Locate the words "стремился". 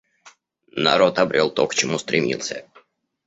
1.99-2.65